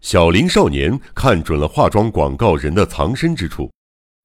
[0.00, 3.70] 小林少年看准了化妆广告人的藏身之处，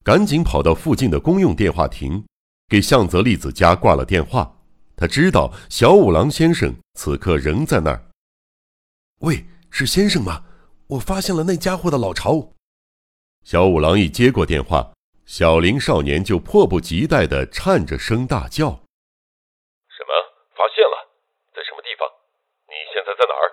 [0.03, 2.25] 赶紧跑到附近的公用电话亭，
[2.69, 4.51] 给向泽利子家挂了电话。
[4.95, 8.05] 他知道小五郎先生此刻仍在那儿。
[9.19, 10.45] 喂，是先生吗？
[10.87, 12.53] 我发现了那家伙的老巢。
[13.43, 14.93] 小五郎一接过电话，
[15.25, 18.69] 小林少年就迫不及待地颤着声大叫
[19.91, 20.13] ：“什么？
[20.55, 20.95] 发现了？
[21.53, 22.07] 在什么地方？
[22.69, 23.43] 你现在在哪儿？”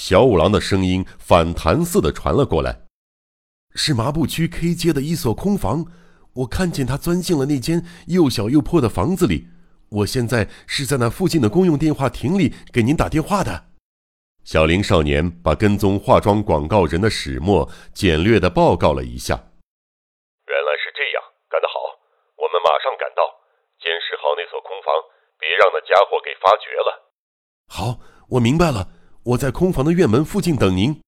[0.00, 2.86] 小五郎的声音反弹似的传了过来
[3.76, 5.84] ：“是麻布区 K 街的一所空房，
[6.32, 9.48] 我看见他钻进了那间又小又破的房子里。
[9.90, 13.66] 我现在是在那附近的公用电话亭里给您打电话的。”
[14.42, 19.36] 小林少年把跟踪化妆广告人的始末简略的报告了一下。
[19.36, 21.76] 原来是这样，干得好！
[22.40, 23.20] 我们马上赶到，
[23.76, 24.88] 监视好那所空房，
[25.36, 27.12] 别让那家伙给发觉了。
[27.68, 28.88] 好，我明白了，
[29.30, 30.98] 我在空房的院门附近等您。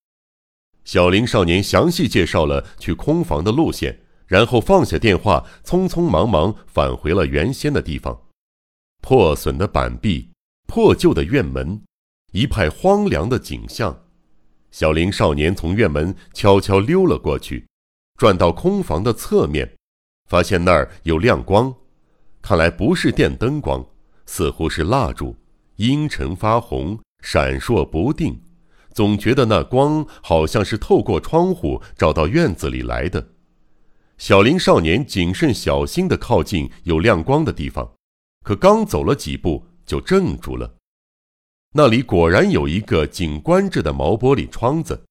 [0.84, 8.28] 小林少年详细介绍了去空房的路线，然后放下电话，匆匆忙忙返回了原先的地方。
[9.00, 10.30] 破损的板壁，
[10.68, 11.82] 破旧的院门。
[12.30, 14.04] 一派荒凉的景象，
[14.70, 17.66] 小林少年从院门悄悄溜了过去，
[18.16, 19.70] 转到空房的侧面，
[20.30, 21.74] 发现那儿有亮光，
[22.40, 23.84] 看来不是电灯光，
[24.26, 25.36] 似乎是蜡烛，
[25.76, 28.42] 阴沉发红，闪烁不定，
[28.92, 33.28] 总觉得那光好像是透过窗户照到院子里来的。
[34.18, 37.90] 小林少年谨慎小心地靠近有亮光的地方，
[38.44, 40.74] 可刚走了几步就怔住了。
[41.74, 45.02] 那里果然有一个紧关着的毛玻璃窗子，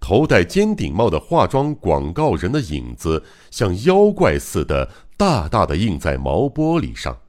[0.00, 7.22] 头戴尖顶帽的化妆广告人的影子像妖怪似的，大大的印在毛玻璃上。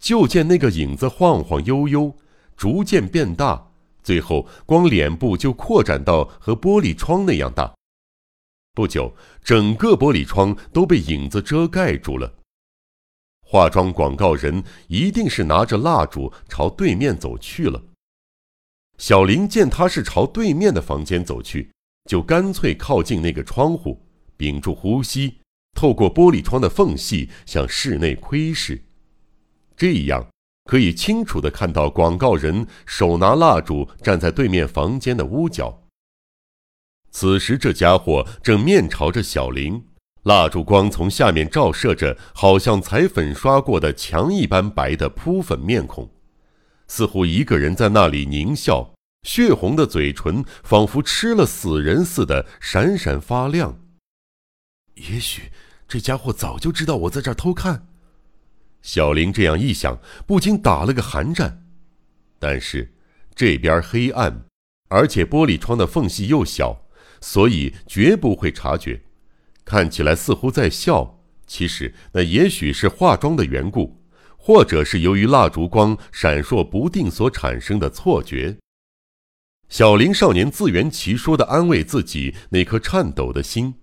[0.00, 2.14] 就见那个影子晃晃悠悠，
[2.58, 3.70] 逐渐变大，
[4.02, 7.72] 最后光脸部就扩展到和玻璃窗那样大。
[8.74, 12.34] 不久，整个玻璃窗都被影子遮盖住了。
[13.40, 17.80] 化妆广告人一定是拿着蜡烛朝对面走去了。
[18.98, 21.70] 小林见他是朝对面的房间走去，
[22.10, 24.04] 就干脆靠近那个窗户，
[24.36, 25.38] 屏住呼吸，
[25.74, 28.82] 透过玻璃窗的缝隙向室内窥视。
[29.76, 30.26] 这样
[30.68, 35.82] 可以清楚地看到广告人手拿蜡烛站在对面房间的屋角。
[37.10, 39.82] 此时，这家伙正面朝着小林。
[40.24, 46.06] 蜡烛光从下面照射着，好像彩粉刷过的墙一般白的扑粉面孔，
[46.86, 48.92] 似乎一个人在那里狞笑，
[49.22, 53.80] 血红的嘴唇仿佛吃了死人似的闪闪发亮。
[54.96, 55.50] 也许
[55.88, 57.86] 这家伙早就知道我在这儿偷看。
[58.82, 61.66] 小林这样一想，不禁打了个寒战。
[62.38, 62.94] 但是
[63.34, 64.44] 这边黑暗，
[64.88, 66.86] 而且玻璃窗的缝隙又小，
[67.20, 69.02] 所以绝不会察觉。
[69.64, 74.00] 看起来似乎在笑，其实那也许是化妆的缘故，
[74.36, 78.56] 或者是由于蜡烛光闪烁不定所产生的错觉。
[79.68, 83.74] 小林少年自圆其说的安慰自己那颗颤抖的心，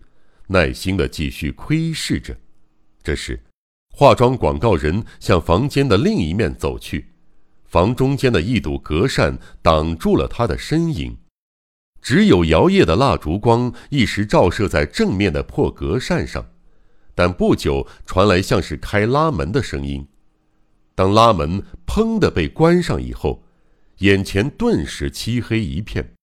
[0.47, 2.35] 耐心的继续窥视着。
[3.03, 3.44] 这时，
[3.97, 7.13] 化妆广告人向房间的另一面走去，
[7.63, 11.17] 房中间的一堵隔扇挡住了他的身影。
[12.01, 16.45] 只有摇曳的蜡烛光一时照射在正面的破隔扇上，
[17.16, 20.06] 但不久传来像是开拉门的声音。
[20.94, 23.45] 当拉门“砰”的被关上以后，
[24.00, 26.13] 眼前顿时漆黑一片。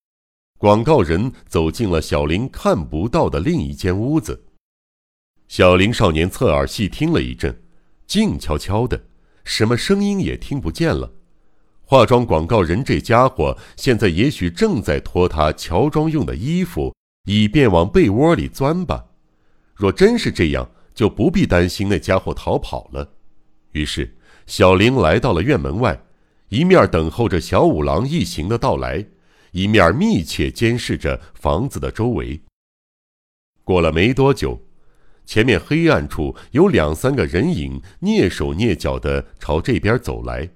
[0.58, 4.44] 广告人走进了小林看不到的另一间屋子。
[5.48, 7.61] 小林少年侧耳细听了一阵，
[8.12, 9.04] 静悄悄的，
[9.42, 11.10] 什么声音也听不见了。
[11.80, 19.02] 化妆广告人这家伙现在也许正在脱他乔装用的衣服，以便往被窝里钻吧。
[19.74, 23.14] 若真是这样，就不必担心那家伙逃跑了。
[23.70, 24.14] 于是，
[24.46, 25.98] 小林来到了院门外，
[26.50, 29.02] 一面等候着小五郎一行的到来，
[29.52, 32.38] 一面密切监视着房子的周围。
[33.64, 34.60] 过了没多久，
[35.24, 40.50] 前面黑暗处有两三个人影蹑手蹑脚地朝这边走来。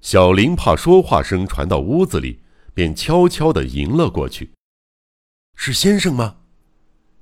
[0.00, 2.40] 小林怕说话声传到屋子里，
[2.74, 4.52] 便悄悄地迎了过去。
[5.56, 6.36] 是先生吗？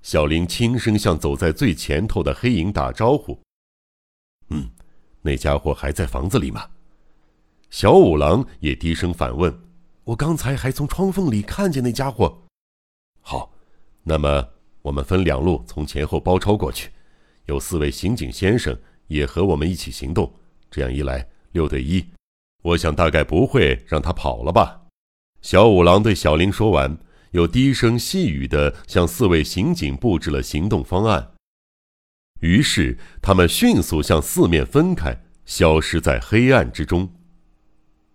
[0.03, 3.41] 小林轻声向走在最前头的黑影打招呼。
[4.49, 4.70] 嗯，
[5.20, 6.70] 那家伙还在房子里吗？
[7.70, 9.62] 小五郎也低声反问。
[10.05, 12.43] 我刚才还从窗缝里看见那家伙。
[13.20, 13.53] 好，
[14.03, 14.49] 那么
[14.82, 16.90] 我们分两路从前后包抄过去，
[17.46, 18.76] 有四位刑警先生
[19.06, 20.32] 也和我们一起行动。
[20.70, 22.05] 这样一来，六对一。
[22.62, 24.82] 我想大概不会让他跑了吧？
[25.40, 26.96] 小五郎对小林说完，
[27.32, 31.32] 又低声细语地向四位刑警布置了行动方案。
[32.40, 37.08] 于是，他们迅速向四面分开，消失在黑暗之中。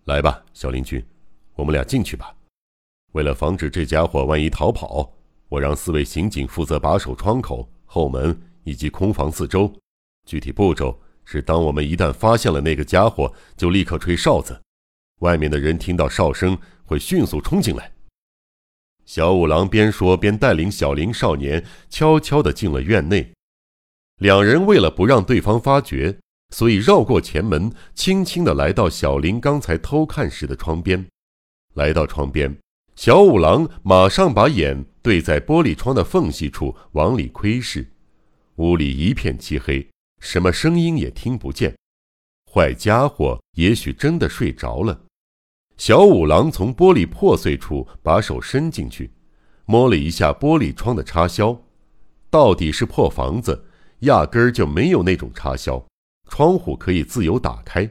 [0.04, 1.04] 来吧，小林君，
[1.54, 2.34] 我们俩进去吧。
[3.12, 5.17] 为了防止这家伙万一逃跑，
[5.48, 9.72] 我让四位刑警负责把守窗口、后门以及空房四周。
[10.26, 14.60] 具体步骤是：当我们一旦发现了那个家伙，就立刻吹哨子，
[15.20, 17.92] 外面的人听到哨声会迅速冲进来。
[19.04, 23.32] 小五郎边说边带领小林少年悄悄地进了院内。
[24.18, 26.18] 两人为了不让对方发觉，
[26.50, 31.06] 所以绕过前门，轻轻地来到小林刚才偷看时的窗边。
[31.74, 32.54] 来到窗边，
[32.96, 37.90] 小五郎马上把眼对在玻璃窗的缝隙处往里窥视。
[38.56, 39.88] 屋里一片漆黑，
[40.20, 41.74] 什么声音也听不见。
[42.52, 45.00] 坏家伙也许真的睡着了。
[45.78, 49.10] 小五郎从玻璃破碎处把手伸进去，
[49.64, 51.58] 摸了一下玻璃窗的插销，
[52.28, 53.64] 到底是破房子，
[54.00, 55.82] 压根儿就没有那种插销，
[56.28, 57.88] 窗户可以自由打开。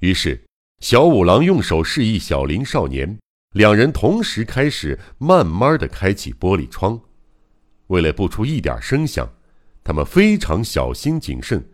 [0.00, 0.42] 于是，
[0.80, 3.18] 小五郎用手示意小林少年，
[3.52, 7.00] 两人同时开始慢慢的开启玻璃窗。
[7.88, 9.30] 为了不出一点声响，
[9.84, 11.70] 他们非常小心谨慎，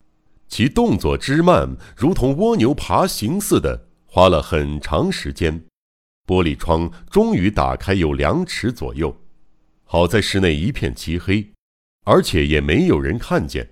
[0.48, 3.86] 其动作之慢，如同蜗牛爬行似的。
[4.10, 5.66] 花了很长时间，
[6.26, 9.14] 玻璃窗终于打开有两尺左右。
[9.84, 11.52] 好在室内一片漆黑，
[12.04, 13.68] 而且也没有人看见。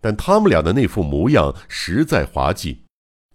[0.00, 2.82] 但他们俩的那副模样实在滑稽。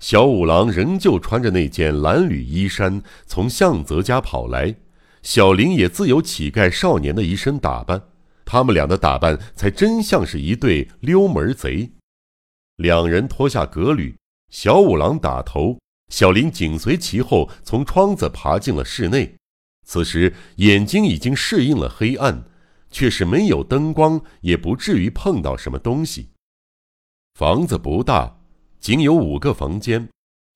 [0.02, 4.76] 小五郎仍旧穿着那件蓝缕衣衫从向泽家跑来，
[5.22, 8.02] 小林也自有乞丐少年的一身打扮。
[8.44, 11.92] 他们俩的打扮才真像是一对溜门贼。
[12.78, 14.18] 两人脱下革履，
[14.50, 15.78] 小五郎打头。
[16.10, 19.36] 小林紧随其后，从窗子爬进了室内。
[19.86, 22.44] 此时眼睛已经适应了黑暗，
[22.90, 26.32] 却是没有灯光，也不至于碰到什么东西。
[27.36, 28.41] 房子不大，
[28.82, 30.10] 仅有五个房间，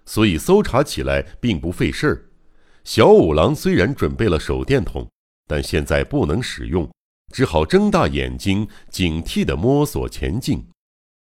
[0.06, 2.30] 所以搜查起来并不费事儿。
[2.84, 5.10] 小五郎虽然准备了手电筒，
[5.48, 6.92] 但现在不能使用，
[7.32, 10.68] 只好睁大眼睛，警惕地摸索前进。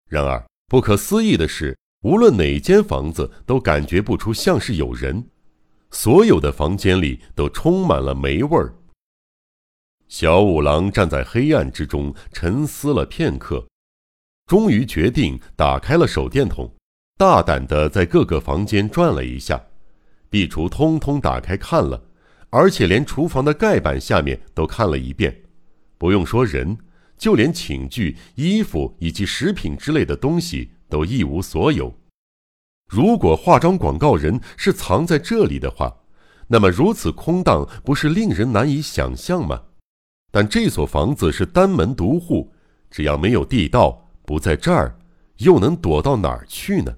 [0.08, 1.76] 然而，不可思议的是。
[2.02, 5.24] 无论哪间房子都感觉不出像是有人，
[5.92, 8.74] 所有的房间里都充满了霉味儿。
[10.08, 13.64] 小五郎站在黑暗之中沉思了片刻，
[14.46, 16.68] 终于决定打开了手电筒，
[17.22, 19.62] 大胆地在各个房间转了一下，
[20.28, 22.02] 壁橱通通打开看了，
[22.50, 25.32] 而且连厨房的盖板下面都看了一遍。
[25.98, 26.76] 不用说人，
[27.16, 30.72] 就连寝具、衣服以及食品之类的东西。
[30.88, 31.94] 都一无所有。
[32.88, 35.94] 如果化妆广告人是藏在这里的话，
[36.48, 39.62] 那么如此空荡不是令人难以想象吗？
[40.32, 42.52] 但这所房子是单门独户，
[42.90, 44.98] 只要没有地道，不在这儿，
[45.36, 46.92] 又能躲到哪儿去呢？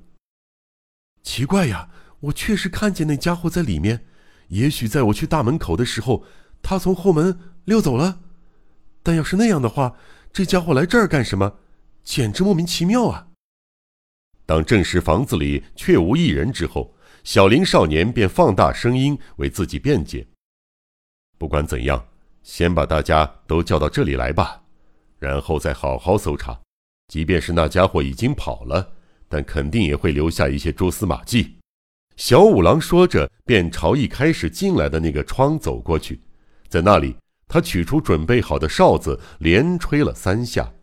[1.24, 1.88] 奇怪呀，
[2.20, 4.06] 我确实看见那家伙在里面。
[4.48, 6.24] 也许在我去大门口的时候，
[6.62, 8.20] 他从后门溜走了。
[9.02, 9.96] 但要是那样的话，
[10.32, 11.56] 这家伙来这儿干什么？
[12.04, 13.28] 简直莫名其妙啊！
[14.46, 16.94] 当证实房子里确无一人之后，
[17.24, 20.26] 小林少年便放大声音为自己辩解。
[21.38, 22.06] 不管怎样，
[22.42, 24.62] 先把大家都叫到这里来吧，
[25.18, 26.60] 然后再好好搜查。
[27.08, 28.93] 即便是那家伙已经跑了，
[29.34, 31.56] 但肯定也会留下一些蛛丝马迹。
[32.16, 36.20] 小五郎说着，便朝一开始进来的那个窗走过去，
[36.68, 37.16] 在那里，
[37.48, 40.73] 他取出准备好的哨子，连吹了三下。